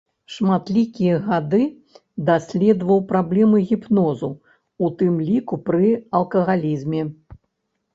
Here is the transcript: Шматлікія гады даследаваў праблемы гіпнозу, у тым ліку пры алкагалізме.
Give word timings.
Шматлікія 0.35 1.19
гады 1.27 1.59
даследаваў 2.31 2.99
праблемы 3.13 3.57
гіпнозу, 3.75 4.33
у 4.83 4.93
тым 4.99 5.25
ліку 5.33 5.65
пры 5.71 5.97
алкагалізме. 6.21 7.11